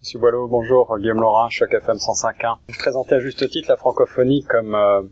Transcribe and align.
Monsieur 0.00 0.18
Boileau, 0.18 0.48
bonjour. 0.48 0.96
Guillaume 0.98 1.20
Laurin, 1.20 1.50
Choc 1.50 1.74
FM 1.74 1.98
105.1. 1.98 2.56
Vous 2.68 2.78
présentez 2.78 3.16
à 3.16 3.20
juste 3.20 3.46
titre 3.50 3.68
la 3.68 3.76
francophonie 3.76 4.42
comme 4.44 4.74
euh, 4.74 5.02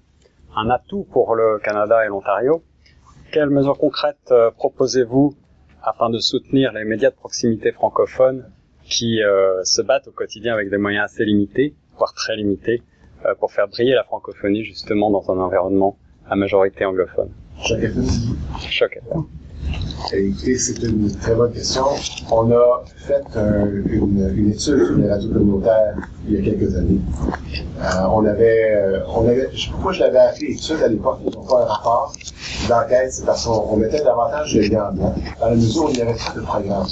un 0.57 0.71
atout 0.71 1.07
pour 1.13 1.35
le 1.35 1.59
Canada 1.63 2.07
et 2.07 2.09
l'Ontario. 2.09 2.63
Quelles 3.31 3.51
mesures 3.51 3.77
concrètes 3.77 4.31
euh, 4.31 4.51
proposez-vous 4.51 5.35
afin 5.83 6.09
de 6.09 6.19
soutenir 6.19 6.73
les 6.73 6.85
médias 6.85 7.11
de 7.11 7.17
proximité 7.17 7.71
francophones 7.71 8.51
qui 8.83 9.23
euh, 9.23 9.63
se 9.63 9.83
battent 9.83 10.09
au 10.09 10.13
quotidien 10.13 10.55
avec 10.55 10.71
des 10.71 10.79
moyens 10.79 11.05
assez 11.05 11.27
limités, 11.27 11.75
voire 11.99 12.15
très 12.15 12.37
limités, 12.37 12.83
pour 13.41 13.53
faire 13.53 13.69
briller 13.69 13.93
la 13.93 14.05
francophonie 14.05 14.65
justement 14.65 15.11
dans 15.11 15.31
un 15.31 15.39
environnement 15.39 15.99
à 16.31 16.35
majorité 16.35 16.87
anglophone? 16.87 17.31
Choc 17.63 17.79
FM. 17.83 18.07
Choc 18.71 18.97
FM. 18.97 19.25
Écoutez, 20.13 20.57
c'est 20.57 20.83
une 20.83 21.15
très 21.17 21.35
bonne 21.35 21.53
question. 21.53 21.85
On 22.31 22.51
a 22.51 22.85
fait 22.97 23.23
une, 23.37 24.49
étude 24.49 24.59
sur 24.59 24.97
les 24.97 25.09
radios 25.09 25.31
communautaires 25.31 25.97
il 26.27 26.35
y 26.35 26.39
a 26.39 26.51
quelques 26.51 26.75
années. 26.77 27.01
Euh, 27.81 28.07
on 28.11 28.25
avait, 28.25 28.75
euh, 28.75 29.01
pourquoi 29.71 29.93
je 29.93 30.01
l'avais 30.01 30.19
appelé 30.19 30.53
étude 30.53 30.83
à 30.83 30.89
l'époque, 30.89 31.21
n'ont 31.25 31.45
pas 31.45 31.63
un 31.63 31.67
rapport 31.67 32.13
d'enquête, 32.69 33.13
c'est 33.13 33.27
parce 33.27 33.45
qu'on 33.45 33.77
mettait 33.77 34.03
davantage 34.03 34.55
de 34.55 34.69
blancs, 34.69 34.95
dans 34.97 35.15
la 35.47 35.55
mesure 35.55 35.85
où 35.85 35.89
il 35.91 35.97
n'y 35.97 36.03
avait 36.03 36.15
pas 36.15 36.33
de 36.35 36.41
programme. 36.41 36.87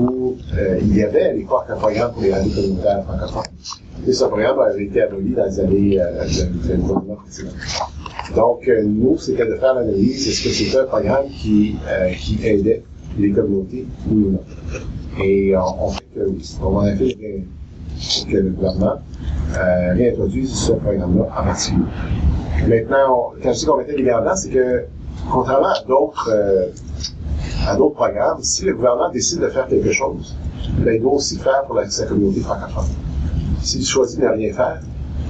Euh, 0.00 0.78
il 0.80 0.96
y 0.96 1.02
avait 1.02 1.22
à 1.22 1.32
l'époque 1.32 1.64
un 1.68 1.76
programme 1.76 2.12
pour 2.12 2.22
les 2.22 2.32
radios 2.32 2.54
communautaires 2.54 3.04
francophones. 3.04 3.42
Et 4.06 4.12
ce 4.12 4.24
programme 4.24 4.58
avait 4.58 4.84
été 4.84 5.02
aboli 5.02 5.34
dans 5.34 5.44
les 5.44 5.60
années 5.60 6.00
euh. 6.00 6.24
Donc, 8.34 8.66
euh, 8.68 8.82
nous, 8.84 9.18
c'était 9.18 9.46
de 9.46 9.56
faire 9.56 9.74
l'analyse, 9.74 10.26
est-ce 10.28 10.42
que 10.42 10.48
c'était 10.50 10.78
un 10.78 10.84
programme 10.84 11.26
qui, 11.28 11.76
euh, 11.88 12.10
qui 12.12 12.38
aidait 12.46 12.82
les 13.18 13.30
communautés 13.30 13.86
ou 14.10 14.14
non? 14.14 14.40
Et 15.22 15.54
on, 15.56 15.86
on 15.86 15.88
fait 15.90 16.04
que 16.14 16.20
oui. 16.28 16.56
On 16.62 16.78
a 16.78 16.96
fait 16.96 17.44
que 18.30 18.36
le 18.36 18.50
gouvernement 18.50 18.98
euh, 19.56 19.92
réintroduise 19.94 20.52
ce 20.54 20.72
programme-là 20.72 21.24
en 21.24 21.44
particulier. 21.44 21.84
Maintenant, 22.68 23.32
quand 23.42 23.52
je 23.52 23.58
dis 23.58 23.66
qu'on 23.66 23.76
mettait 23.76 23.96
des 23.96 24.02
gardes 24.04 24.30
c'est 24.36 24.48
que, 24.50 24.84
contrairement 25.30 25.68
à 25.68 25.84
d'autres 25.86 26.30
euh, 26.32 26.66
à 27.66 27.76
d'autres 27.76 27.94
programmes, 27.94 28.42
si 28.42 28.64
le 28.64 28.74
gouvernement 28.74 29.10
décide 29.10 29.40
de 29.40 29.48
faire 29.48 29.68
quelque 29.68 29.92
chose, 29.92 30.34
ben, 30.78 30.94
il 30.94 31.02
doit 31.02 31.12
aussi 31.12 31.36
faire 31.38 31.64
pour 31.66 31.76
la, 31.76 31.88
sa 31.90 32.06
communauté 32.06 32.40
francophone. 32.40 32.86
S'il 33.60 33.84
choisit 33.84 34.18
de 34.20 34.24
ne 34.24 34.30
rien 34.30 34.52
faire, 34.52 34.80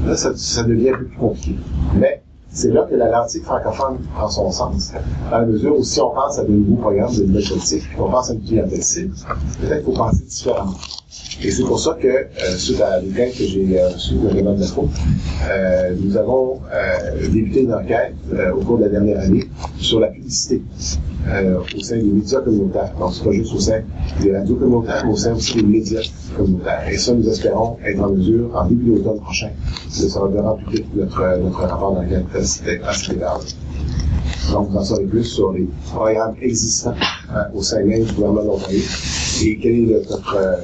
là, 0.07 0.17
ça, 0.17 0.33
ça 0.37 0.63
devient 0.63 0.93
plus 0.93 1.11
compliqué. 1.19 1.57
Mais 1.97 2.23
c'est 2.53 2.71
là 2.71 2.87
que 2.89 2.95
la 2.95 3.09
lentille 3.09 3.41
francophone 3.43 3.99
prend 4.15 4.29
son 4.29 4.51
sens. 4.51 4.93
Dans 5.31 5.39
la 5.39 5.47
mesure 5.47 5.79
où 5.79 5.83
si 5.83 6.01
on 6.01 6.11
pense 6.11 6.39
à 6.39 6.45
de 6.45 6.51
nouveaux 6.51 6.83
programmes, 6.83 7.15
de 7.15 7.25
nouvelles 7.25 7.49
politiques, 7.49 7.85
on 7.99 8.11
pense 8.11 8.31
à 8.31 8.35
une 8.35 8.43
clientèle 8.43 8.83
cible, 8.83 9.15
peut-être 9.61 9.85
qu'il 9.85 9.85
faut 9.85 9.93
penser 9.93 10.25
différemment. 10.25 10.75
Et 11.43 11.51
c'est 11.51 11.65
pour 11.65 11.81
ça 11.81 11.97
que, 12.01 12.07
euh, 12.07 12.57
suite 12.57 12.81
à 12.81 13.01
l'enquête 13.01 13.33
que 13.37 13.45
j'ai 13.45 13.81
euh, 13.81 13.89
reçue 13.89 14.15
de 14.15 14.29
Raymond 14.29 14.57
Lafaux, 14.59 14.89
euh, 15.51 15.95
nous 16.01 16.17
avons 16.17 16.61
débuté 17.33 17.63
une 17.63 17.75
enquête 17.75 18.15
au 18.55 18.61
cours 18.61 18.79
de 18.79 18.85
la 18.85 18.89
dernière 18.91 19.21
année 19.21 19.45
sur 19.79 20.01
la 20.01 20.09
publicité 20.09 20.63
au 21.27 21.81
sein 21.81 21.97
des 21.97 22.03
médias 22.03 22.41
communautaires. 22.41 22.93
Donc, 22.99 23.13
c'est 23.15 23.25
pas 23.25 23.33
juste 23.33 23.55
au 23.55 23.61
sein 23.61 23.81
des 24.21 24.37
radios 24.37 24.57
communautaires, 24.57 25.03
mais 25.05 25.13
au 25.13 25.17
sein 25.17 25.35
aussi 25.35 25.57
des 25.57 25.63
médias 25.63 26.03
communautaires. 26.37 26.89
Et 26.89 26.97
ça, 26.97 27.13
nous 27.13 27.29
espérons 27.29 27.77
être 27.85 28.01
en 28.01 28.11
mesure, 28.11 28.51
en 28.55 28.67
début 28.67 28.93
d'automne 28.93 29.21
prochain, 29.21 29.51
de 29.87 30.09
se 30.09 30.19
rendre 30.19 30.57
public 30.59 30.87
notre, 30.95 31.39
notre 31.39 31.59
rapport 31.61 31.95
d'enquête 31.95 32.25
à 32.43 32.93
cet 32.93 33.17
égard. 33.17 33.41
Donc, 34.51 34.69
vous 34.71 34.77
en 34.79 34.85
saurez 34.85 35.05
plus 35.05 35.25
sur 35.25 35.53
les 35.53 35.69
programmes 35.87 36.35
existants 36.41 36.95
euh, 37.35 37.43
au 37.55 37.63
sein 37.63 37.83
même 37.85 38.05
du 38.05 38.13
gouvernement 38.13 38.45
d'Ontario 38.45 38.81
et 39.45 39.59
quelle 39.59 39.73
est 39.73 40.11
notre, 40.11 40.37
euh, 40.37 40.57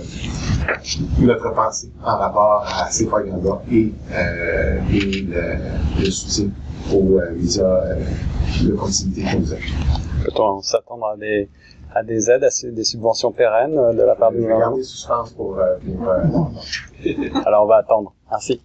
notre 1.20 1.54
pensée 1.54 1.90
en 2.04 2.16
rapport 2.16 2.64
à 2.66 2.90
ces 2.90 3.06
programmes-là 3.06 3.62
et, 3.72 3.92
euh, 4.12 4.80
et 4.92 5.00
le, 5.22 5.42
le, 6.00 6.10
soutien 6.10 6.50
aux 6.92 7.18
euh, 7.18 7.32
médias 7.32 7.64
euh, 7.64 7.96
de 8.64 8.72
proximité 8.72 9.22
que 9.22 9.36
nous 9.36 9.52
avons. 9.52 9.62
Peut-on 10.24 10.62
s'attendre 10.62 11.06
à 11.06 11.16
des, 11.16 11.48
à 11.94 12.02
des 12.02 12.30
aides, 12.30 12.44
à 12.44 12.48
des 12.70 12.84
subventions 12.84 13.32
pérennes 13.32 13.76
de 13.96 14.02
la 14.02 14.14
part 14.16 14.32
du 14.32 14.40
gouvernement? 14.40 14.76
suspense 14.82 15.30
pour, 15.32 15.56
pour 15.56 16.52
Alors 17.46 17.64
on 17.64 17.68
va 17.68 17.76
attendre. 17.76 18.12
Merci. 18.30 18.60